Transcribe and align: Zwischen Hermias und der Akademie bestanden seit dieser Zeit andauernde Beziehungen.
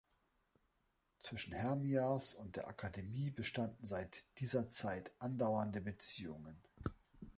Zwischen 1.19 1.53
Hermias 1.53 2.33
und 2.33 2.55
der 2.55 2.67
Akademie 2.67 3.29
bestanden 3.29 3.85
seit 3.85 4.25
dieser 4.39 4.67
Zeit 4.67 5.11
andauernde 5.19 5.79
Beziehungen. 5.79 6.57